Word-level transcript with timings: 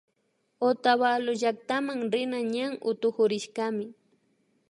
Otavalo 0.67 1.31
llaktama 1.41 1.93
rina 2.13 2.39
ñan 2.53 2.73
utukurishkami 2.89 3.85